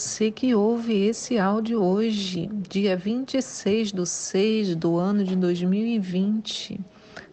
Você 0.00 0.30
que 0.30 0.54
ouve 0.54 0.94
esse 0.94 1.38
áudio 1.38 1.82
hoje, 1.82 2.48
dia 2.70 2.96
26 2.96 3.92
de 3.92 4.06
6 4.06 4.74
do 4.74 4.96
ano 4.96 5.22
de 5.22 5.36
2020. 5.36 6.80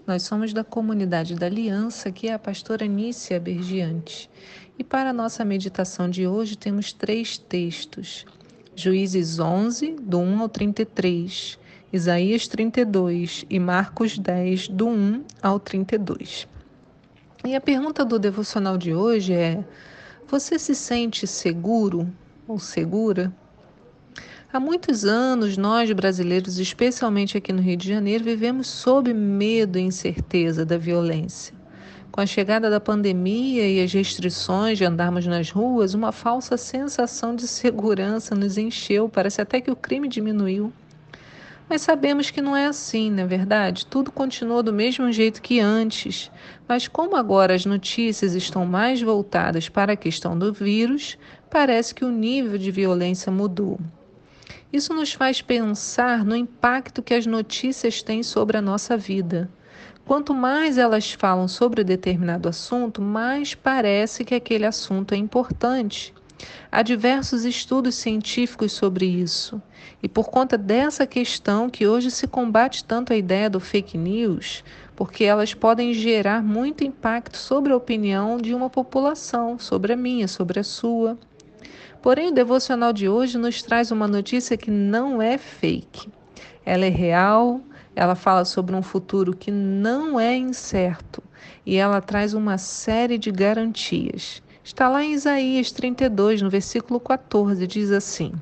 Nós 0.06 0.24
somos 0.24 0.52
da 0.52 0.66
comunidade 0.66 1.34
da 1.34 1.46
Aliança, 1.46 2.12
que 2.12 2.28
é 2.28 2.34
a 2.34 2.38
pastora 2.38 2.86
Nícia 2.86 3.40
Bergiante. 3.40 4.30
E 4.78 4.84
para 4.84 5.12
a 5.12 5.14
nossa 5.14 5.46
meditação 5.46 6.10
de 6.10 6.28
hoje 6.28 6.58
temos 6.58 6.92
três 6.92 7.38
textos. 7.38 8.26
Juízes 8.76 9.40
11, 9.40 9.96
do 10.02 10.20
1 10.20 10.42
ao 10.42 10.50
33, 10.50 11.58
Isaías 11.94 12.50
32 12.50 13.46
e 13.50 13.60
Marcos 13.62 14.20
10, 14.20 14.68
do 14.68 14.90
1 14.90 15.24
ao 15.42 15.58
32. 15.58 16.46
E 17.46 17.56
a 17.56 17.62
pergunta 17.62 18.04
do 18.04 18.20
devocional 18.20 18.78
de 18.78 18.94
hoje 18.94 19.32
é: 19.32 19.64
você 20.28 20.60
se 20.60 20.76
sente 20.76 21.26
seguro 21.26 22.14
ou 22.48 22.58
segura? 22.58 23.34
Há 24.52 24.60
muitos 24.60 25.04
anos, 25.04 25.58
nós 25.58 25.92
brasileiros, 25.92 26.58
especialmente 26.58 27.38
aqui 27.38 27.52
no 27.52 27.62
Rio 27.62 27.76
de 27.76 27.90
Janeiro, 27.90 28.24
vivemos 28.24 28.68
sob 28.68 29.14
medo 29.14 29.78
e 29.78 29.82
incerteza 29.82 30.66
da 30.66 30.78
violência. 30.78 31.54
Com 32.12 32.22
a 32.22 32.26
chegada 32.26 32.70
da 32.70 32.80
pandemia 32.80 33.68
e 33.68 33.84
as 33.84 33.92
restrições 33.92 34.78
de 34.78 34.86
andarmos 34.86 35.28
nas 35.28 35.52
ruas, 35.52 35.94
uma 35.94 36.12
falsa 36.12 36.56
sensação 36.56 37.36
de 37.36 37.48
segurança 37.48 38.34
nos 38.34 38.58
encheu, 38.58 39.10
parece 39.10 39.42
até 39.42 39.60
que 39.60 39.70
o 39.70 39.76
crime 39.76 40.08
diminuiu. 40.08 40.72
Mas 41.70 41.82
sabemos 41.82 42.32
que 42.32 42.42
não 42.42 42.56
é 42.56 42.66
assim, 42.66 43.12
não 43.12 43.24
é 43.24 43.28
verdade? 43.28 43.86
Tudo 43.86 44.10
continua 44.10 44.64
do 44.64 44.72
mesmo 44.72 45.12
jeito 45.12 45.42
que 45.42 45.60
antes. 45.60 46.32
Mas 46.68 46.88
como 46.88 47.16
agora 47.16 47.54
as 47.54 47.66
notícias 47.66 48.34
estão 48.34 48.66
mais 48.66 49.02
voltadas 49.02 49.68
para 49.68 49.94
a 49.94 49.98
questão 49.98 50.38
do 50.38 50.54
vírus, 50.54 51.18
parece 51.50 51.94
que 51.94 52.06
o 52.06 52.12
nível 52.12 52.58
de 52.58 52.72
violência 52.72 53.32
mudou. 53.32 53.80
Isso 54.72 54.94
nos 54.94 55.12
faz 55.12 55.42
pensar 55.42 56.24
no 56.24 56.36
impacto 56.36 57.02
que 57.02 57.14
as 57.14 57.26
notícias 57.26 58.02
têm 58.02 58.24
sobre 58.24 58.58
a 58.58 58.62
nossa 58.62 58.96
vida. 58.96 59.50
Quanto 60.06 60.34
mais 60.34 60.78
elas 60.78 61.12
falam 61.12 61.50
sobre 61.50 61.84
determinado 61.84 62.48
assunto, 62.48 63.02
mais 63.02 63.54
parece 63.54 64.24
que 64.24 64.36
aquele 64.36 64.66
assunto 64.66 65.14
é 65.14 65.18
importante. 65.18 66.14
Há 66.72 66.82
diversos 66.82 67.46
estudos 67.46 67.96
científicos 67.96 68.72
sobre 68.72 69.06
isso. 69.06 69.62
E 70.02 70.08
por 70.08 70.30
conta 70.30 70.58
dessa 70.58 71.08
questão 71.08 71.70
que 71.70 71.88
hoje 71.88 72.12
se 72.12 72.28
combate 72.28 72.84
tanto 72.84 73.14
a 73.14 73.16
ideia 73.16 73.50
do 73.50 73.60
fake 73.60 73.98
news, 73.98 74.64
porque 74.96 75.24
elas 75.24 75.54
podem 75.54 75.94
gerar 75.94 76.44
muito 76.44 76.84
impacto 76.84 77.38
sobre 77.38 77.74
a 77.74 77.78
opinião 77.78 78.38
de 78.38 78.54
uma 78.54 78.70
população, 78.70 79.58
sobre 79.58 79.94
a 79.94 79.98
minha, 79.98 80.28
sobre 80.28 80.60
a 80.60 80.64
sua. 80.64 81.18
Porém, 82.02 82.28
o 82.28 82.34
devocional 82.34 82.94
de 82.94 83.10
hoje 83.10 83.38
nos 83.38 83.62
traz 83.62 83.92
uma 83.92 84.08
notícia 84.08 84.56
que 84.56 84.70
não 84.70 85.22
é 85.22 85.38
fake. 85.38 86.10
Ela 86.66 86.86
é 86.86 86.90
real, 86.90 87.62
ela 87.96 88.14
fala 88.14 88.46
sobre 88.46 88.76
um 88.76 88.84
futuro 88.84 89.36
que 89.36 89.50
não 89.50 90.20
é 90.20 90.36
incerto 90.36 91.24
e 91.66 91.78
ela 91.78 92.00
traz 92.00 92.34
uma 92.34 92.58
série 92.58 93.18
de 93.18 93.32
garantias. 93.32 94.42
Está 94.68 94.90
lá 94.90 95.02
em 95.02 95.14
Isaías 95.14 95.72
32, 95.72 96.42
no 96.42 96.50
versículo 96.50 97.00
14, 97.00 97.66
diz 97.66 97.90
assim: 97.90 98.34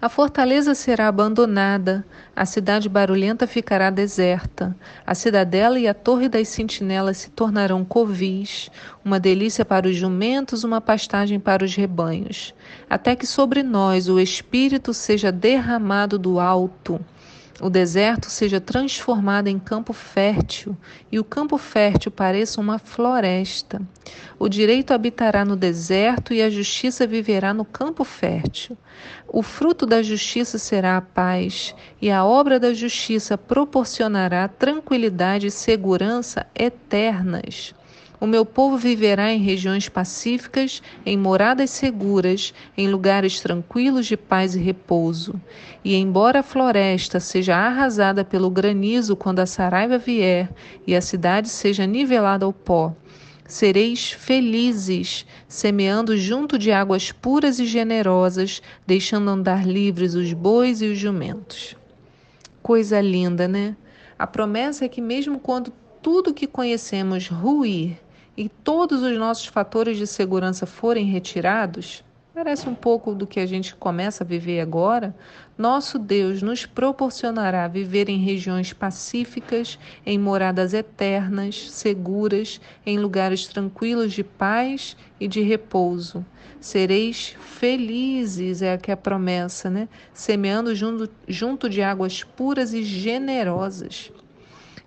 A 0.00 0.08
fortaleza 0.08 0.74
será 0.74 1.08
abandonada, 1.08 2.06
a 2.34 2.46
cidade 2.46 2.88
barulhenta 2.88 3.46
ficará 3.46 3.90
deserta, 3.90 4.74
a 5.06 5.14
cidadela 5.14 5.78
e 5.78 5.86
a 5.86 5.92
torre 5.92 6.26
das 6.26 6.48
sentinelas 6.48 7.18
se 7.18 7.28
tornarão 7.28 7.84
covis, 7.84 8.70
uma 9.04 9.20
delícia 9.20 9.62
para 9.62 9.86
os 9.86 9.94
jumentos, 9.94 10.64
uma 10.64 10.80
pastagem 10.80 11.38
para 11.38 11.66
os 11.66 11.74
rebanhos, 11.74 12.54
até 12.88 13.14
que 13.14 13.26
sobre 13.26 13.62
nós 13.62 14.08
o 14.08 14.18
Espírito 14.18 14.94
seja 14.94 15.30
derramado 15.30 16.18
do 16.18 16.40
alto 16.40 16.98
o 17.60 17.68
deserto 17.68 18.30
seja 18.30 18.60
transformado 18.60 19.48
em 19.48 19.58
campo 19.58 19.92
fértil 19.92 20.76
e 21.10 21.18
o 21.18 21.24
campo 21.24 21.58
fértil 21.58 22.10
pareça 22.12 22.60
uma 22.60 22.78
floresta. 22.78 23.82
O 24.38 24.48
direito 24.48 24.92
habitará 24.92 25.44
no 25.44 25.56
deserto 25.56 26.32
e 26.32 26.40
a 26.40 26.48
justiça 26.48 27.06
viverá 27.06 27.52
no 27.52 27.64
campo 27.64 28.04
fértil. 28.04 28.78
O 29.26 29.42
fruto 29.42 29.84
da 29.84 30.02
justiça 30.02 30.58
será 30.58 30.96
a 30.96 31.02
paz, 31.02 31.74
e 32.00 32.10
a 32.10 32.24
obra 32.24 32.58
da 32.60 32.72
justiça 32.72 33.36
proporcionará 33.36 34.46
tranquilidade 34.48 35.48
e 35.48 35.50
segurança 35.50 36.46
eternas. 36.54 37.74
O 38.20 38.26
meu 38.26 38.44
povo 38.44 38.76
viverá 38.76 39.32
em 39.32 39.38
regiões 39.38 39.88
pacíficas, 39.88 40.82
em 41.06 41.16
moradas 41.16 41.70
seguras, 41.70 42.52
em 42.76 42.88
lugares 42.88 43.40
tranquilos 43.40 44.06
de 44.06 44.16
paz 44.16 44.56
e 44.56 44.58
repouso. 44.58 45.40
E 45.84 45.94
embora 45.94 46.40
a 46.40 46.42
floresta 46.42 47.20
seja 47.20 47.54
arrasada 47.56 48.24
pelo 48.24 48.50
granizo 48.50 49.14
quando 49.14 49.38
a 49.38 49.46
saraiva 49.46 49.98
vier 49.98 50.50
e 50.84 50.96
a 50.96 51.00
cidade 51.00 51.48
seja 51.48 51.86
nivelada 51.86 52.44
ao 52.44 52.52
pó, 52.52 52.92
sereis 53.46 54.10
felizes, 54.10 55.24
semeando 55.46 56.16
junto 56.16 56.58
de 56.58 56.72
águas 56.72 57.12
puras 57.12 57.60
e 57.60 57.66
generosas, 57.66 58.60
deixando 58.84 59.30
andar 59.30 59.64
livres 59.64 60.16
os 60.16 60.32
bois 60.32 60.82
e 60.82 60.86
os 60.86 60.98
jumentos. 60.98 61.76
Coisa 62.60 63.00
linda, 63.00 63.46
né? 63.46 63.76
A 64.18 64.26
promessa 64.26 64.84
é 64.84 64.88
que, 64.88 65.00
mesmo 65.00 65.38
quando 65.38 65.72
tudo 66.02 66.34
que 66.34 66.46
conhecemos 66.48 67.28
ruir, 67.28 67.96
e 68.38 68.48
todos 68.48 69.02
os 69.02 69.18
nossos 69.18 69.46
fatores 69.46 69.98
de 69.98 70.06
segurança 70.06 70.64
forem 70.64 71.04
retirados, 71.06 72.04
parece 72.32 72.68
um 72.68 72.74
pouco 72.74 73.12
do 73.12 73.26
que 73.26 73.40
a 73.40 73.46
gente 73.46 73.74
começa 73.74 74.22
a 74.22 74.26
viver 74.26 74.60
agora, 74.60 75.12
nosso 75.58 75.98
Deus 75.98 76.40
nos 76.40 76.64
proporcionará 76.64 77.66
viver 77.66 78.08
em 78.08 78.18
regiões 78.18 78.72
pacíficas, 78.72 79.76
em 80.06 80.16
moradas 80.20 80.72
eternas, 80.72 81.68
seguras, 81.68 82.60
em 82.86 82.96
lugares 82.96 83.48
tranquilos 83.48 84.12
de 84.12 84.22
paz 84.22 84.96
e 85.18 85.26
de 85.26 85.40
repouso. 85.40 86.24
Sereis 86.60 87.34
felizes, 87.40 88.62
é 88.62 88.78
que 88.78 88.92
é 88.92 88.94
a 88.94 88.96
promessa, 88.96 89.68
né? 89.68 89.88
Semeando 90.14 90.76
junto, 90.76 91.10
junto 91.26 91.68
de 91.68 91.82
águas 91.82 92.22
puras 92.22 92.72
e 92.72 92.84
generosas. 92.84 94.12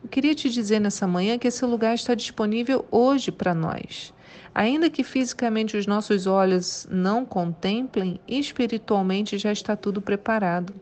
Eu 0.03 0.09
queria 0.09 0.33
te 0.33 0.49
dizer 0.49 0.79
nessa 0.79 1.05
manhã 1.05 1.37
que 1.37 1.47
esse 1.47 1.63
lugar 1.65 1.93
está 1.93 2.15
disponível 2.15 2.85
hoje 2.89 3.31
para 3.31 3.53
nós. 3.53 4.13
Ainda 4.53 4.89
que 4.89 5.03
fisicamente 5.03 5.77
os 5.77 5.85
nossos 5.85 6.27
olhos 6.27 6.87
não 6.89 7.25
contemplem, 7.25 8.19
espiritualmente 8.27 9.37
já 9.37 9.51
está 9.51 9.75
tudo 9.75 10.01
preparado. 10.01 10.73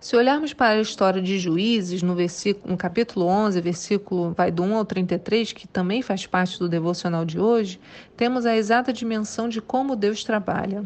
Se 0.00 0.16
olharmos 0.16 0.52
para 0.52 0.78
a 0.78 0.80
história 0.80 1.22
de 1.22 1.38
Juízes, 1.38 2.02
no, 2.02 2.14
versículo, 2.14 2.72
no 2.72 2.76
capítulo 2.76 3.26
11, 3.26 3.60
versículo 3.60 4.32
vai 4.32 4.50
do 4.50 4.62
1 4.62 4.76
ao 4.76 4.84
33, 4.84 5.52
que 5.52 5.68
também 5.68 6.02
faz 6.02 6.26
parte 6.26 6.58
do 6.58 6.68
devocional 6.68 7.24
de 7.24 7.38
hoje, 7.38 7.80
temos 8.16 8.46
a 8.46 8.56
exata 8.56 8.92
dimensão 8.92 9.48
de 9.48 9.60
como 9.60 9.96
Deus 9.96 10.24
trabalha. 10.24 10.84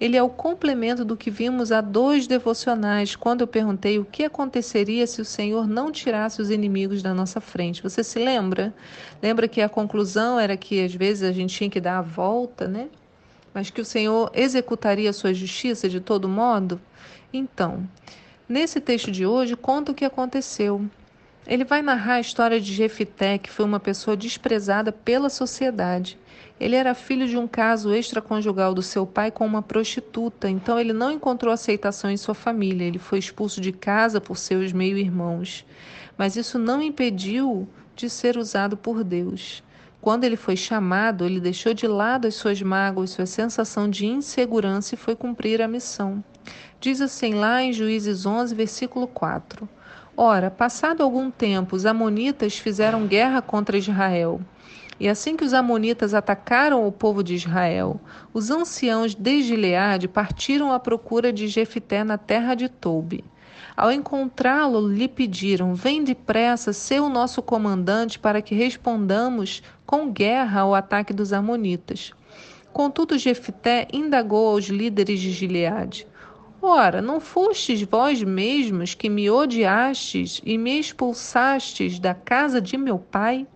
Ele 0.00 0.16
é 0.16 0.22
o 0.22 0.28
complemento 0.28 1.04
do 1.04 1.16
que 1.16 1.30
vimos 1.30 1.72
há 1.72 1.80
dois 1.80 2.26
devocionais, 2.26 3.16
quando 3.16 3.40
eu 3.40 3.46
perguntei 3.46 3.98
o 3.98 4.04
que 4.04 4.24
aconteceria 4.24 5.06
se 5.06 5.20
o 5.20 5.24
Senhor 5.24 5.66
não 5.66 5.90
tirasse 5.90 6.40
os 6.40 6.50
inimigos 6.50 7.02
da 7.02 7.12
nossa 7.12 7.40
frente. 7.40 7.82
Você 7.82 8.04
se 8.04 8.18
lembra? 8.18 8.72
Lembra 9.22 9.48
que 9.48 9.60
a 9.60 9.68
conclusão 9.68 10.38
era 10.38 10.56
que 10.56 10.84
às 10.84 10.94
vezes 10.94 11.28
a 11.28 11.32
gente 11.32 11.54
tinha 11.54 11.70
que 11.70 11.80
dar 11.80 11.98
a 11.98 12.02
volta, 12.02 12.68
né? 12.68 12.88
Mas 13.58 13.70
que 13.70 13.80
o 13.80 13.84
Senhor 13.84 14.30
executaria 14.34 15.12
sua 15.12 15.34
justiça 15.34 15.88
de 15.88 15.98
todo 15.98 16.28
modo? 16.28 16.80
Então, 17.32 17.88
nesse 18.48 18.80
texto 18.80 19.10
de 19.10 19.26
hoje, 19.26 19.56
conta 19.56 19.90
o 19.90 19.94
que 19.96 20.04
aconteceu. 20.04 20.88
Ele 21.44 21.64
vai 21.64 21.82
narrar 21.82 22.14
a 22.14 22.20
história 22.20 22.60
de 22.60 22.72
Jefité, 22.72 23.36
que 23.36 23.50
foi 23.50 23.64
uma 23.64 23.80
pessoa 23.80 24.16
desprezada 24.16 24.92
pela 24.92 25.28
sociedade. 25.28 26.16
Ele 26.60 26.76
era 26.76 26.94
filho 26.94 27.26
de 27.26 27.36
um 27.36 27.48
caso 27.48 27.92
extraconjugal 27.92 28.72
do 28.72 28.80
seu 28.80 29.04
pai 29.04 29.32
com 29.32 29.44
uma 29.44 29.60
prostituta, 29.60 30.48
então 30.48 30.78
ele 30.78 30.92
não 30.92 31.10
encontrou 31.10 31.52
aceitação 31.52 32.12
em 32.12 32.16
sua 32.16 32.36
família. 32.36 32.84
Ele 32.84 33.00
foi 33.00 33.18
expulso 33.18 33.60
de 33.60 33.72
casa 33.72 34.20
por 34.20 34.38
seus 34.38 34.72
meio-irmãos. 34.72 35.66
Mas 36.16 36.36
isso 36.36 36.60
não 36.60 36.80
impediu 36.80 37.68
de 37.96 38.08
ser 38.08 38.38
usado 38.38 38.76
por 38.76 39.02
Deus. 39.02 39.64
Quando 40.00 40.24
ele 40.24 40.36
foi 40.36 40.56
chamado, 40.56 41.24
ele 41.24 41.40
deixou 41.40 41.74
de 41.74 41.86
lado 41.86 42.26
as 42.26 42.34
suas 42.34 42.62
mágoas, 42.62 43.10
sua 43.10 43.26
sensação 43.26 43.90
de 43.90 44.06
insegurança 44.06 44.94
e 44.94 44.98
foi 44.98 45.16
cumprir 45.16 45.60
a 45.60 45.68
missão. 45.68 46.22
Diz 46.80 47.00
assim 47.00 47.34
lá 47.34 47.62
em 47.62 47.72
Juízes 47.72 48.24
11, 48.24 48.54
versículo 48.54 49.08
4. 49.08 49.68
Ora, 50.16 50.50
passado 50.50 51.02
algum 51.02 51.30
tempo, 51.30 51.74
os 51.74 51.84
Amonitas 51.84 52.56
fizeram 52.56 53.06
guerra 53.06 53.42
contra 53.42 53.76
Israel. 53.76 54.40
E 55.00 55.08
assim 55.08 55.36
que 55.36 55.44
os 55.44 55.54
Amonitas 55.54 56.14
atacaram 56.14 56.86
o 56.86 56.90
povo 56.92 57.22
de 57.22 57.34
Israel, 57.34 58.00
os 58.32 58.50
anciãos 58.50 59.14
de 59.14 59.42
Gileade 59.42 60.08
partiram 60.08 60.72
à 60.72 60.80
procura 60.80 61.32
de 61.32 61.46
Jefité 61.46 62.02
na 62.02 62.18
terra 62.18 62.54
de 62.54 62.68
Toube. 62.68 63.24
Ao 63.78 63.92
encontrá-lo, 63.92 64.88
lhe 64.88 65.06
pediram: 65.06 65.72
Vem 65.72 66.02
depressa, 66.02 66.72
ser 66.72 66.98
o 66.98 67.08
nosso 67.08 67.40
comandante, 67.40 68.18
para 68.18 68.42
que 68.42 68.52
respondamos 68.52 69.62
com 69.86 70.10
guerra 70.10 70.62
ao 70.62 70.74
ataque 70.74 71.12
dos 71.12 71.32
Amonitas. 71.32 72.10
Contudo, 72.72 73.16
Jefté 73.16 73.86
indagou 73.92 74.48
aos 74.48 74.64
líderes 74.64 75.20
de 75.20 75.30
Gileade: 75.30 76.08
Ora, 76.60 77.00
não 77.00 77.20
fostes 77.20 77.80
vós 77.82 78.20
mesmos 78.20 78.96
que 78.96 79.08
me 79.08 79.30
odiastes 79.30 80.40
e 80.44 80.58
me 80.58 80.80
expulsastes 80.80 82.00
da 82.00 82.14
casa 82.14 82.60
de 82.60 82.76
meu 82.76 82.98
pai? 82.98 83.46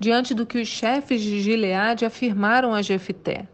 Diante 0.00 0.32
do 0.32 0.46
que 0.46 0.58
os 0.58 0.68
chefes 0.68 1.20
de 1.20 1.42
Gileade 1.42 2.06
afirmaram 2.06 2.72
a 2.72 2.80
Jefté. 2.80 3.46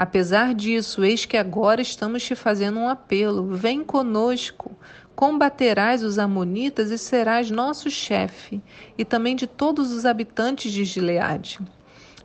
Apesar 0.00 0.54
disso, 0.54 1.04
eis 1.04 1.26
que 1.26 1.36
agora 1.36 1.82
estamos 1.82 2.22
te 2.22 2.34
fazendo 2.34 2.80
um 2.80 2.88
apelo: 2.88 3.54
vem 3.54 3.84
conosco, 3.84 4.74
combaterás 5.14 6.02
os 6.02 6.18
amonitas 6.18 6.90
e 6.90 6.96
serás 6.96 7.50
nosso 7.50 7.90
chefe, 7.90 8.62
e 8.96 9.04
também 9.04 9.36
de 9.36 9.46
todos 9.46 9.92
os 9.92 10.06
habitantes 10.06 10.72
de 10.72 10.86
Gileade. 10.86 11.58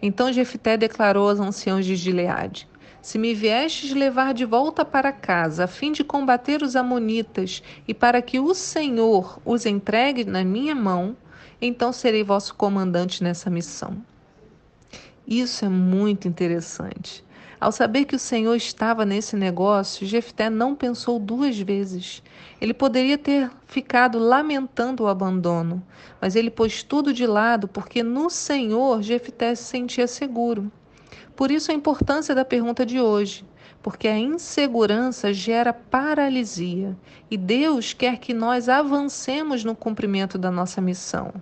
Então 0.02 0.32
Jefté 0.32 0.78
declarou 0.78 1.28
aos 1.28 1.38
anciãos 1.42 1.86
de 1.86 1.98
Gileade: 1.98 2.66
Se 3.02 3.18
me 3.18 3.34
viestes 3.34 3.92
levar 3.92 4.34
de 4.34 4.46
volta 4.46 4.86
para 4.86 5.12
casa, 5.12 5.66
a 5.66 5.68
fim 5.68 5.92
de 5.92 6.02
combater 6.02 6.64
os 6.64 6.78
amonitas, 6.78 7.62
e 7.86 7.94
para 7.94 8.22
que 8.22 8.40
o 8.40 8.54
Senhor 8.54 9.42
os 9.44 9.66
entregue 9.66 10.24
na 10.24 10.46
minha 10.46 10.74
mão, 10.74 11.14
então 11.62 11.92
serei 11.92 12.24
vosso 12.24 12.56
comandante 12.56 13.22
nessa 13.22 13.50
missão. 13.50 13.98
Isso 15.28 15.66
é 15.66 15.70
muito 15.70 16.26
interessante. 16.26 17.26
Ao 17.66 17.72
saber 17.72 18.06
que 18.06 18.16
o 18.16 18.20
Senhor 18.20 18.54
estava 18.54 19.04
nesse 19.08 19.36
negócio, 19.36 20.06
Jefté 20.06 20.52
não 20.52 20.76
pensou 20.76 21.18
duas 21.18 21.58
vezes. 21.58 22.22
Ele 22.62 22.76
poderia 22.76 23.18
ter 23.18 23.50
ficado 23.66 24.20
lamentando 24.20 25.02
o 25.02 25.08
abandono, 25.08 25.84
mas 26.22 26.36
ele 26.36 26.52
pôs 26.52 26.84
tudo 26.84 27.12
de 27.12 27.26
lado 27.26 27.68
porque 27.68 28.04
no 28.04 28.30
Senhor 28.30 29.02
Jefté 29.02 29.56
se 29.56 29.64
sentia 29.64 30.06
seguro. 30.06 30.72
Por 31.36 31.50
isso 31.50 31.72
a 31.72 31.74
importância 31.74 32.36
da 32.36 32.46
pergunta 32.46 32.86
de 32.86 33.02
hoje, 33.02 33.44
porque 33.82 34.08
a 34.08 34.16
insegurança 34.16 35.34
gera 35.34 35.74
paralisia 35.74 36.96
e 37.32 37.36
Deus 37.36 37.94
quer 37.94 38.20
que 38.20 38.32
nós 38.32 38.70
avancemos 38.70 39.64
no 39.64 39.76
cumprimento 39.76 40.38
da 40.38 40.52
nossa 40.52 40.80
missão. 40.80 41.34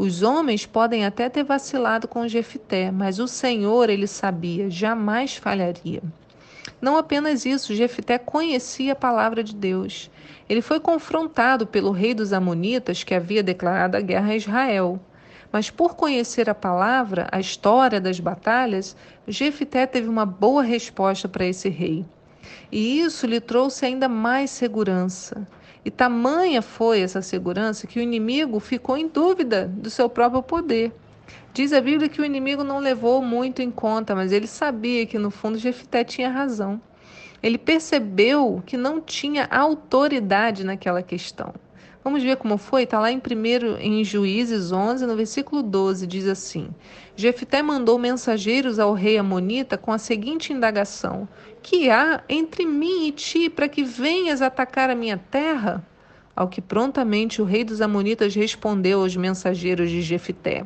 Os 0.00 0.22
homens 0.22 0.64
podem 0.64 1.04
até 1.04 1.28
ter 1.28 1.44
vacilado 1.44 2.08
com 2.08 2.26
Jefité, 2.26 2.90
mas 2.90 3.18
o 3.18 3.28
Senhor, 3.28 3.90
ele 3.90 4.06
sabia, 4.06 4.70
jamais 4.70 5.36
falharia. 5.36 6.02
Não 6.80 6.96
apenas 6.96 7.44
isso, 7.44 7.74
Jefité 7.74 8.16
conhecia 8.16 8.94
a 8.94 8.96
palavra 8.96 9.44
de 9.44 9.54
Deus. 9.54 10.10
Ele 10.48 10.62
foi 10.62 10.80
confrontado 10.80 11.66
pelo 11.66 11.90
rei 11.90 12.14
dos 12.14 12.32
Amonitas, 12.32 13.04
que 13.04 13.14
havia 13.14 13.42
declarado 13.42 13.94
a 13.94 14.00
guerra 14.00 14.32
a 14.32 14.36
Israel. 14.36 14.98
Mas 15.52 15.68
por 15.68 15.94
conhecer 15.94 16.48
a 16.48 16.54
palavra, 16.54 17.28
a 17.30 17.38
história 17.38 18.00
das 18.00 18.18
batalhas, 18.18 18.96
Jefité 19.28 19.86
teve 19.86 20.08
uma 20.08 20.24
boa 20.24 20.62
resposta 20.62 21.28
para 21.28 21.44
esse 21.44 21.68
rei. 21.68 22.06
E 22.72 23.02
isso 23.02 23.26
lhe 23.26 23.38
trouxe 23.38 23.84
ainda 23.84 24.08
mais 24.08 24.48
segurança. 24.48 25.46
E 25.84 25.90
tamanha 25.90 26.60
foi 26.60 27.00
essa 27.00 27.22
segurança 27.22 27.86
que 27.86 27.98
o 27.98 28.02
inimigo 28.02 28.60
ficou 28.60 28.96
em 28.96 29.08
dúvida 29.08 29.66
do 29.66 29.88
seu 29.88 30.08
próprio 30.08 30.42
poder. 30.42 30.92
Diz 31.52 31.72
a 31.72 31.80
Bíblia 31.80 32.08
que 32.08 32.20
o 32.20 32.24
inimigo 32.24 32.62
não 32.62 32.78
levou 32.78 33.22
muito 33.22 33.62
em 33.62 33.70
conta, 33.70 34.14
mas 34.14 34.32
ele 34.32 34.46
sabia 34.46 35.06
que 35.06 35.18
no 35.18 35.30
fundo 35.30 35.58
Jefité 35.58 36.04
tinha 36.04 36.28
razão. 36.28 36.80
Ele 37.42 37.56
percebeu 37.56 38.62
que 38.66 38.76
não 38.76 39.00
tinha 39.00 39.46
autoridade 39.50 40.64
naquela 40.64 41.02
questão. 41.02 41.54
Vamos 42.02 42.22
ver 42.22 42.36
como 42.36 42.56
foi? 42.56 42.84
Está 42.84 42.98
lá 42.98 43.12
em 43.12 43.20
primeiro 43.20 43.76
em 43.78 44.02
Juízes 44.02 44.72
11, 44.72 45.04
no 45.06 45.14
versículo 45.14 45.62
12, 45.62 46.06
diz 46.06 46.26
assim: 46.26 46.70
Jefté 47.14 47.62
mandou 47.62 47.98
mensageiros 47.98 48.78
ao 48.78 48.94
rei 48.94 49.18
Amonita 49.18 49.76
com 49.76 49.92
a 49.92 49.98
seguinte 49.98 50.52
indagação: 50.52 51.28
Que 51.62 51.90
há 51.90 52.22
entre 52.26 52.64
mim 52.64 53.08
e 53.08 53.12
ti 53.12 53.50
para 53.50 53.68
que 53.68 53.84
venhas 53.84 54.40
atacar 54.40 54.88
a 54.88 54.94
minha 54.94 55.18
terra? 55.30 55.86
Ao 56.34 56.48
que 56.48 56.62
prontamente 56.62 57.42
o 57.42 57.44
rei 57.44 57.64
dos 57.64 57.82
Amonitas 57.82 58.34
respondeu 58.34 59.02
aos 59.02 59.14
mensageiros 59.14 59.90
de 59.90 60.00
Jefté: 60.00 60.64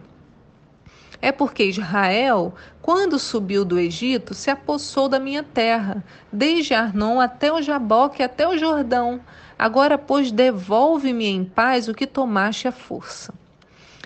é 1.25 1.33
porque 1.33 1.65
Israel, 1.65 2.55
quando 2.83 3.19
subiu 3.19 3.65
do 3.65 3.79
Egito, 3.79 4.35
se 4.35 4.51
apossou 4.51 5.09
da 5.09 5.19
minha 5.19 5.43
terra, 5.43 6.05
desde 6.31 6.75
Arnon 6.75 7.19
até 7.19 7.51
o 7.51 7.63
Jaboque, 7.63 8.23
até 8.23 8.47
o 8.47 8.59
Jordão. 8.59 9.23
Agora, 9.59 9.97
pois, 9.97 10.31
devolve-me 10.31 11.27
em 11.27 11.45
paz 11.45 11.89
o 11.89 11.95
que 11.95 12.07
tomaste 12.07 12.67
à 12.69 12.73
força. 12.73 13.33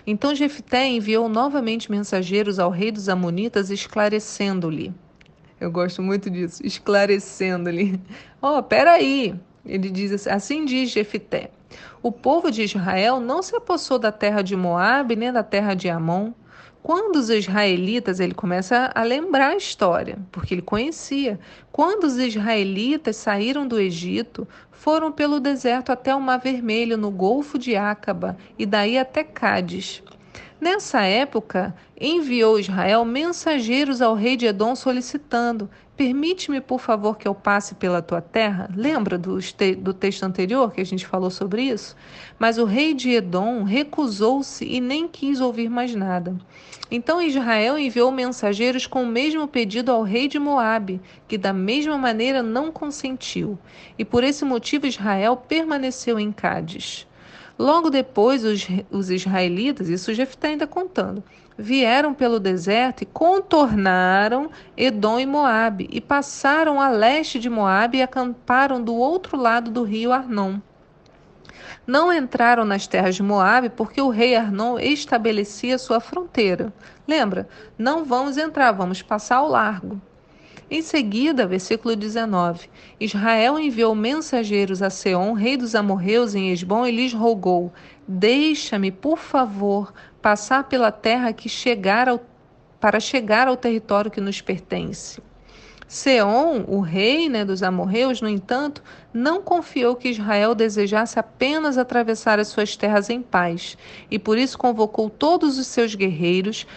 Então 0.05 0.33
Jefté 0.33 0.87
enviou 0.87 1.29
novamente 1.29 1.91
mensageiros 1.91 2.59
ao 2.59 2.71
rei 2.71 2.91
dos 2.91 3.09
Amonitas, 3.09 3.69
esclarecendo-lhe. 3.69 4.93
Eu 5.59 5.71
gosto 5.71 6.01
muito 6.01 6.29
disso, 6.29 6.65
esclarecendo-lhe. 6.65 7.99
Oh, 8.41 8.63
peraí. 8.63 9.35
Ele 9.65 9.89
diz 9.89 10.13
assim, 10.13 10.29
assim 10.29 10.65
diz 10.65 10.91
Jefté. 10.91 11.51
O 12.01 12.09
povo 12.09 12.49
de 12.49 12.63
Israel 12.63 13.19
não 13.19 13.43
se 13.43 13.53
apossou 13.53 13.99
da 13.99 14.13
terra 14.13 14.41
de 14.41 14.55
Moabe, 14.55 15.17
nem 15.17 15.31
da 15.31 15.43
terra 15.43 15.73
de 15.73 15.89
Amon. 15.89 16.31
Quando 16.81 17.17
os 17.17 17.29
israelitas, 17.29 18.19
ele 18.19 18.33
começa 18.33 18.91
a 18.95 19.03
lembrar 19.03 19.49
a 19.49 19.55
história, 19.57 20.17
porque 20.31 20.53
ele 20.53 20.61
conhecia. 20.61 21.39
Quando 21.71 22.05
os 22.05 22.17
israelitas 22.17 23.17
saíram 23.17 23.67
do 23.67 23.79
Egito, 23.79 24.47
foram 24.71 25.11
pelo 25.11 25.39
deserto 25.39 25.91
até 25.91 26.15
o 26.15 26.21
Mar 26.21 26.39
Vermelho, 26.39 26.97
no 26.97 27.11
Golfo 27.11 27.59
de 27.59 27.75
Acaba, 27.75 28.37
e 28.57 28.65
daí 28.65 28.97
até 28.97 29.23
Cádiz. 29.23 30.01
Nessa 30.59 31.03
época, 31.03 31.73
enviou 31.99 32.59
Israel 32.59 33.05
mensageiros 33.05 34.01
ao 34.01 34.13
rei 34.13 34.35
de 34.35 34.45
Edom 34.45 34.75
solicitando: 34.75 35.69
Permite-me, 35.99 36.61
por 36.61 36.79
favor, 36.79 37.17
que 37.17 37.27
eu 37.27 37.35
passe 37.35 37.75
pela 37.75 38.01
tua 38.01 38.21
terra? 38.21 38.69
Lembra 38.73 39.17
do, 39.17 39.37
do 39.79 39.93
texto 39.93 40.23
anterior 40.23 40.71
que 40.71 40.79
a 40.79 40.85
gente 40.85 41.05
falou 41.05 41.29
sobre 41.29 41.63
isso? 41.63 41.93
Mas 42.39 42.57
o 42.57 42.63
rei 42.63 42.93
de 42.93 43.09
Edom 43.09 43.63
recusou-se 43.63 44.63
e 44.65 44.79
nem 44.79 45.09
quis 45.09 45.41
ouvir 45.41 45.69
mais 45.69 45.93
nada. 45.93 46.37
Então 46.89 47.21
Israel 47.21 47.77
enviou 47.77 48.11
mensageiros 48.11 48.87
com 48.87 49.03
o 49.03 49.07
mesmo 49.07 49.45
pedido 49.45 49.91
ao 49.91 50.01
rei 50.01 50.29
de 50.29 50.39
Moabe, 50.39 51.01
que 51.27 51.37
da 51.37 51.51
mesma 51.51 51.97
maneira 51.97 52.41
não 52.41 52.71
consentiu. 52.71 53.59
E 53.97 54.05
por 54.05 54.23
esse 54.23 54.45
motivo 54.45 54.87
Israel 54.87 55.35
permaneceu 55.35 56.17
em 56.17 56.31
Cádiz. 56.31 57.05
Logo 57.59 57.89
depois, 57.89 58.45
os, 58.45 58.65
os 58.89 59.09
israelitas, 59.09 59.89
isso 59.89 60.13
Jefté 60.13 60.47
ainda 60.47 60.65
contando, 60.65 61.21
vieram 61.57 62.13
pelo 62.13 62.39
deserto 62.39 63.01
e 63.01 63.05
contornaram 63.05 64.49
Edom 64.77 65.19
e 65.19 65.25
Moabe 65.25 65.89
e 65.91 65.99
passaram 65.99 66.79
a 66.79 66.87
leste 66.87 67.37
de 67.37 67.49
Moabe 67.49 67.97
e 67.97 68.01
acamparam 68.01 68.81
do 68.81 68.95
outro 68.95 69.35
lado 69.35 69.69
do 69.69 69.83
rio 69.83 70.13
Arnon. 70.13 70.59
Não 71.85 72.13
entraram 72.13 72.63
nas 72.63 72.87
terras 72.87 73.15
de 73.15 73.23
Moabe 73.23 73.69
porque 73.69 73.99
o 73.99 74.07
rei 74.07 74.37
Arnon 74.37 74.79
estabelecia 74.79 75.77
sua 75.77 75.99
fronteira. 75.99 76.71
Lembra? 77.05 77.45
Não 77.77 78.05
vamos 78.05 78.37
entrar, 78.37 78.71
vamos 78.71 79.01
passar 79.01 79.37
ao 79.37 79.49
largo. 79.49 80.01
Em 80.71 80.83
seguida, 80.83 81.47
versículo 81.47 81.95
19: 81.95 82.69
Israel 82.99 83.57
enviou 83.57 83.95
mensageiros 83.95 84.83
a 84.83 84.91
Seom, 84.91 85.33
rei 85.33 85.57
dos 85.57 85.73
amorreus, 85.73 86.35
em 86.35 86.51
Esbom, 86.51 86.85
e 86.85 86.91
lhes 86.91 87.11
rogou: 87.11 87.73
Deixa-me, 88.07 88.91
por 88.91 89.17
favor, 89.17 89.91
passar 90.21 90.65
pela 90.65 90.91
terra 90.91 91.33
que 91.33 91.49
chegar 91.49 92.07
ao, 92.07 92.21
para 92.79 92.99
chegar 92.99 93.47
ao 93.47 93.57
território 93.57 94.11
que 94.11 94.21
nos 94.21 94.41
pertence. 94.41 95.19
Seom, 95.91 96.65
o 96.67 96.81
rei 96.81 97.27
né, 97.27 97.43
dos 97.43 97.63
amorreus, 97.63 98.21
no 98.21 98.29
entanto, 98.29 98.83
não 99.11 99.41
confiou 99.41 99.95
que 99.95 100.09
Israel 100.09 100.53
desejasse 100.53 101.17
apenas 101.17 101.79
atravessar 101.79 102.37
as 102.37 102.49
suas 102.49 102.77
terras 102.77 103.09
em 103.09 103.23
paz, 103.23 103.75
e 104.11 104.19
por 104.19 104.37
isso 104.37 104.55
convocou 104.55 105.09
todos 105.09 105.57
os 105.57 105.65
seus 105.65 105.95
guerreiros, 105.95 106.67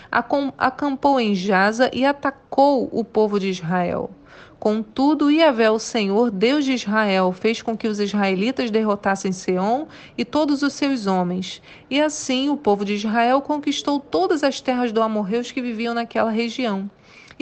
acampou 0.56 1.20
em 1.20 1.34
Jaza 1.34 1.90
e 1.92 2.06
atacou 2.06 2.88
o 2.90 3.04
povo 3.04 3.38
de 3.38 3.50
Israel. 3.50 4.10
Contudo, 4.58 5.30
Iavé, 5.30 5.70
o 5.70 5.78
Senhor, 5.78 6.30
Deus 6.30 6.64
de 6.64 6.72
Israel, 6.72 7.32
fez 7.32 7.60
com 7.60 7.76
que 7.76 7.88
os 7.88 8.00
israelitas 8.00 8.70
derrotassem 8.70 9.30
Seom 9.30 9.88
e 10.16 10.24
todos 10.24 10.62
os 10.62 10.72
seus 10.72 11.06
homens. 11.06 11.60
E 11.90 12.00
assim 12.00 12.48
o 12.48 12.56
povo 12.56 12.82
de 12.82 12.94
Israel 12.94 13.42
conquistou 13.42 14.00
todas 14.00 14.42
as 14.42 14.58
terras 14.62 14.90
do 14.90 15.02
amorreus 15.02 15.52
que 15.52 15.60
viviam 15.60 15.92
naquela 15.92 16.30
região 16.30 16.88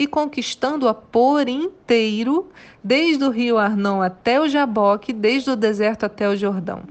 e 0.01 0.07
conquistando-a 0.07 0.95
por 0.95 1.47
inteiro, 1.47 2.49
desde 2.83 3.23
o 3.23 3.29
rio 3.29 3.59
Arnon 3.59 4.01
até 4.01 4.41
o 4.41 4.49
Jaboque, 4.49 5.13
desde 5.13 5.51
o 5.51 5.55
deserto 5.55 6.07
até 6.07 6.27
o 6.27 6.35
Jordão. 6.35 6.81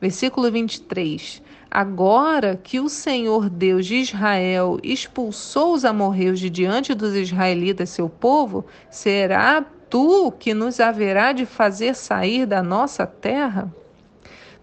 Versículo 0.00 0.50
23. 0.50 1.42
Agora 1.70 2.56
que 2.56 2.80
o 2.80 2.88
Senhor 2.88 3.50
Deus 3.50 3.84
de 3.84 3.96
Israel 3.96 4.78
expulsou 4.82 5.74
os 5.74 5.84
amorreus 5.84 6.40
de 6.40 6.48
diante 6.48 6.94
dos 6.94 7.14
israelitas, 7.14 7.90
seu 7.90 8.08
povo, 8.08 8.64
será 8.90 9.62
tu 9.90 10.32
que 10.32 10.54
nos 10.54 10.80
haverá 10.80 11.34
de 11.34 11.44
fazer 11.44 11.94
sair 11.94 12.46
da 12.46 12.62
nossa 12.62 13.06
terra? 13.06 13.70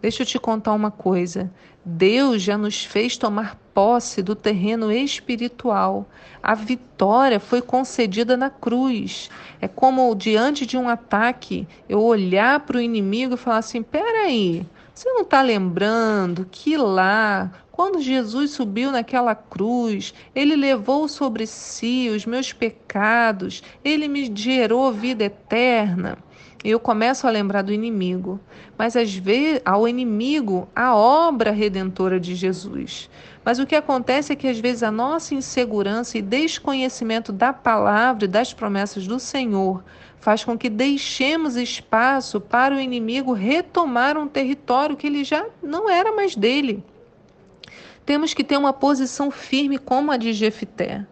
Deixa 0.02 0.24
eu 0.24 0.26
te 0.26 0.40
contar 0.40 0.74
uma 0.74 0.90
coisa. 0.90 1.52
Deus 1.86 2.42
já 2.42 2.58
nos 2.58 2.84
fez 2.84 3.16
tomar 3.16 3.60
posse 3.76 4.24
do 4.24 4.34
terreno 4.34 4.90
espiritual. 4.92 6.08
A 6.42 6.56
vitória 6.56 7.40
foi 7.40 7.62
concedida 7.62 8.38
na 8.38 8.50
cruz. 8.50 9.30
É 9.60 9.68
como 9.68 10.16
diante 10.16 10.66
de 10.66 10.78
um 10.78 10.88
ataque, 10.88 11.68
eu 11.90 12.02
olhar 12.02 12.62
para 12.62 12.78
o 12.78 12.82
inimigo 12.82 13.34
e 13.34 13.38
falar 13.38 13.58
assim: 13.58 13.84
peraí, 13.84 14.66
você 14.94 15.10
não 15.10 15.24
está 15.24 15.42
lembrando 15.42 16.48
que 16.50 16.78
lá, 16.78 17.52
quando 17.70 18.02
Jesus 18.02 18.52
subiu 18.52 18.94
naquela 18.94 19.36
cruz, 19.36 20.14
ele 20.34 20.56
levou 20.56 21.10
sobre 21.10 21.46
si 21.46 22.10
os 22.10 22.26
meus 22.26 22.54
pecados, 22.54 23.62
ele 23.84 24.08
me 24.08 24.32
gerou 24.34 24.94
vida 24.94 25.26
eterna. 25.26 26.18
Eu 26.68 26.80
começo 26.80 27.28
a 27.28 27.30
lembrar 27.30 27.62
do 27.62 27.72
inimigo, 27.72 28.40
mas 28.76 28.96
às 28.96 29.14
vezes 29.14 29.62
ao 29.64 29.88
inimigo 29.88 30.68
a 30.76 30.96
obra 30.96 31.52
redentora 31.52 32.20
de 32.20 32.34
Jesus. 32.34 33.08
Mas 33.44 33.60
o 33.60 33.68
que 33.68 33.76
acontece 33.76 34.34
é 34.34 34.36
que 34.36 34.48
às 34.48 34.58
vezes 34.58 34.82
a 34.82 34.90
nossa 34.90 35.36
insegurança 35.36 36.18
e 36.18 36.24
desconhecimento 36.24 37.32
da 37.32 37.54
palavra 37.54 38.26
e 38.26 38.28
das 38.28 38.52
promessas 38.52 39.06
do 39.06 39.20
Senhor 39.20 39.84
faz 40.20 40.44
com 40.44 40.58
que 40.58 40.68
deixemos 40.68 41.56
espaço 41.56 42.42
para 42.42 42.76
o 42.76 42.80
inimigo 42.80 43.32
retomar 43.32 44.18
um 44.18 44.28
território 44.28 44.98
que 44.98 45.06
ele 45.06 45.24
já 45.24 45.46
não 45.62 45.88
era 45.88 46.16
mais 46.16 46.36
dele. 46.36 46.84
Temos 48.04 48.34
que 48.34 48.44
ter 48.44 48.58
uma 48.58 48.74
posição 48.74 49.30
firme 49.30 49.78
como 49.78 50.12
a 50.12 50.18
de 50.18 50.34
Jefité. 50.34 51.06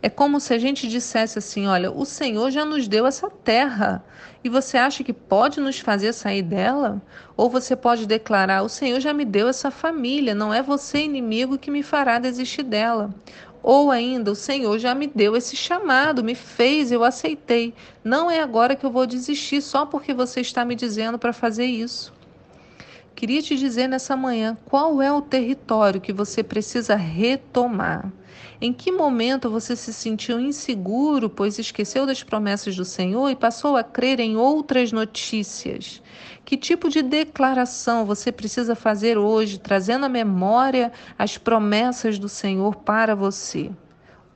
É 0.00 0.08
como 0.08 0.38
se 0.38 0.54
a 0.54 0.58
gente 0.58 0.86
dissesse 0.86 1.38
assim: 1.38 1.66
olha, 1.66 1.90
o 1.90 2.04
Senhor 2.04 2.50
já 2.52 2.64
nos 2.64 2.86
deu 2.86 3.04
essa 3.04 3.28
terra 3.28 4.04
e 4.44 4.48
você 4.48 4.78
acha 4.78 5.02
que 5.02 5.12
pode 5.12 5.60
nos 5.60 5.80
fazer 5.80 6.12
sair 6.12 6.42
dela? 6.42 7.02
Ou 7.36 7.50
você 7.50 7.74
pode 7.74 8.06
declarar: 8.06 8.62
o 8.62 8.68
Senhor 8.68 9.00
já 9.00 9.12
me 9.12 9.24
deu 9.24 9.48
essa 9.48 9.72
família, 9.72 10.36
não 10.36 10.54
é 10.54 10.62
você, 10.62 11.00
inimigo, 11.00 11.58
que 11.58 11.70
me 11.70 11.82
fará 11.82 12.20
desistir 12.20 12.62
dela. 12.62 13.12
Ou 13.60 13.90
ainda, 13.90 14.30
o 14.30 14.36
Senhor 14.36 14.78
já 14.78 14.94
me 14.94 15.08
deu 15.08 15.36
esse 15.36 15.56
chamado, 15.56 16.22
me 16.22 16.36
fez, 16.36 16.92
eu 16.92 17.02
aceitei. 17.02 17.74
Não 18.04 18.30
é 18.30 18.40
agora 18.40 18.76
que 18.76 18.86
eu 18.86 18.90
vou 18.92 19.04
desistir 19.04 19.60
só 19.60 19.84
porque 19.84 20.14
você 20.14 20.40
está 20.40 20.64
me 20.64 20.76
dizendo 20.76 21.18
para 21.18 21.32
fazer 21.32 21.66
isso. 21.66 22.12
Queria 23.18 23.42
te 23.42 23.56
dizer 23.56 23.88
nessa 23.88 24.16
manhã 24.16 24.56
qual 24.64 25.02
é 25.02 25.10
o 25.10 25.20
território 25.20 26.00
que 26.00 26.12
você 26.12 26.40
precisa 26.40 26.94
retomar. 26.94 28.12
Em 28.60 28.72
que 28.72 28.92
momento 28.92 29.50
você 29.50 29.74
se 29.74 29.92
sentiu 29.92 30.38
inseguro, 30.38 31.28
pois 31.28 31.58
esqueceu 31.58 32.06
das 32.06 32.22
promessas 32.22 32.76
do 32.76 32.84
Senhor 32.84 33.28
e 33.28 33.34
passou 33.34 33.76
a 33.76 33.82
crer 33.82 34.20
em 34.20 34.36
outras 34.36 34.92
notícias? 34.92 36.00
Que 36.44 36.56
tipo 36.56 36.88
de 36.88 37.02
declaração 37.02 38.06
você 38.06 38.30
precisa 38.30 38.76
fazer 38.76 39.18
hoje, 39.18 39.58
trazendo 39.58 40.06
à 40.06 40.08
memória 40.08 40.92
as 41.18 41.36
promessas 41.36 42.20
do 42.20 42.28
Senhor 42.28 42.76
para 42.76 43.16
você? 43.16 43.72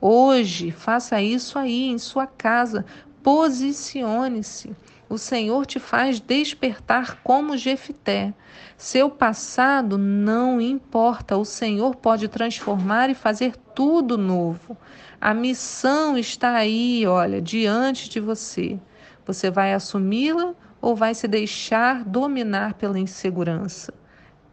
Hoje, 0.01 0.71
faça 0.71 1.21
isso 1.21 1.57
aí 1.57 1.87
em 1.87 1.97
sua 1.97 2.27
casa. 2.27 2.85
Posicione-se. 3.23 4.75
O 5.13 5.17
Senhor 5.19 5.67
te 5.67 5.79
faz 5.79 6.19
despertar 6.19 7.19
como 7.23 7.55
Jefité. 7.55 8.33
Seu 8.75 9.11
passado 9.11 9.95
não 9.95 10.59
importa, 10.59 11.37
o 11.37 11.45
Senhor 11.45 11.95
pode 11.95 12.27
transformar 12.27 13.11
e 13.11 13.13
fazer 13.13 13.55
tudo 13.75 14.17
novo. 14.17 14.75
A 15.21 15.31
missão 15.31 16.17
está 16.17 16.55
aí, 16.55 17.05
olha, 17.05 17.39
diante 17.39 18.09
de 18.09 18.19
você. 18.19 18.79
Você 19.23 19.51
vai 19.51 19.75
assumi-la 19.75 20.55
ou 20.81 20.95
vai 20.95 21.13
se 21.13 21.27
deixar 21.27 22.03
dominar 22.03 22.73
pela 22.73 22.97
insegurança? 22.97 23.93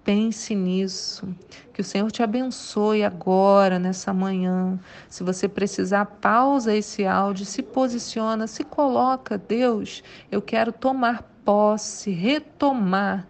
Pense 0.04 0.54
nisso. 0.54 1.28
Que 1.73 1.80
o 1.80 1.85
Senhor 1.85 2.11
te 2.11 2.23
abençoe 2.23 3.04
agora, 3.04 3.78
nessa 3.78 4.12
manhã. 4.12 4.78
Se 5.09 5.23
você 5.23 5.49
precisar, 5.49 6.04
pausa 6.04 6.75
esse 6.75 7.07
áudio, 7.07 7.45
se 7.45 7.62
posiciona, 7.62 8.47
se 8.47 8.64
coloca. 8.64 9.37
Deus, 9.37 10.02
eu 10.30 10.40
quero 10.40 10.73
tomar 10.73 11.23
posse, 11.45 12.11
retomar 12.11 13.26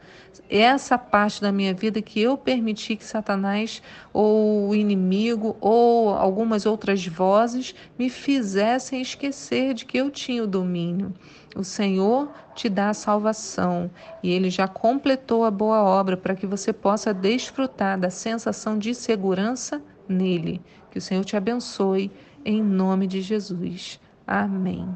essa 0.51 0.99
parte 0.99 1.41
da 1.41 1.53
minha 1.53 1.73
vida 1.73 2.03
que 2.03 2.21
eu 2.21 2.37
permiti 2.37 2.97
que 2.97 3.05
Satanás 3.05 3.81
ou 4.13 4.69
o 4.69 4.75
inimigo 4.75 5.57
ou 5.61 6.11
algumas 6.11 6.67
outras 6.67 7.07
vozes 7.07 7.75
me 7.97 8.11
fizessem 8.11 9.01
esquecer 9.01 9.75
de 9.75 9.85
que 9.85 9.99
eu 9.99 10.11
tinha 10.11 10.43
o 10.43 10.49
domínio. 10.49 11.15
O 11.55 11.63
Senhor 11.63 12.29
te 12.55 12.69
dá 12.69 12.91
a 12.91 12.95
salvação 12.95 13.91
e 14.23 14.31
ele 14.31 14.51
já 14.51 14.67
completou 14.67 15.45
a 15.45 15.51
boa 15.51 15.83
obra 15.83 16.17
para 16.17 16.35
que 16.35 16.47
você 16.47 16.73
possa 16.73 17.15
desfrutar 17.15 17.99
da 17.99 18.11
sensação 18.11 18.77
de 18.77 18.95
segurança 18.95 19.81
nele. 20.09 20.61
Que 20.91 20.99
o 20.99 21.03
Senhor 21.03 21.25
te 21.25 21.37
abençoe 21.37 22.11
em 22.45 22.63
nome 22.63 23.07
de 23.07 23.21
Jesus. 23.21 24.01
Amém. 24.27 24.89